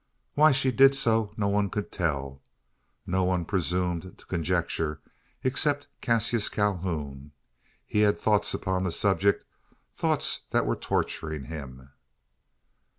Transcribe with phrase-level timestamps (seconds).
[0.33, 2.41] Why she did so no one could tell.
[3.05, 4.99] No one presumed to conjecture,
[5.43, 7.33] except Cassius Calhoun.
[7.85, 9.45] He had thoughts upon the subject
[9.93, 11.91] thoughts that were torturing him.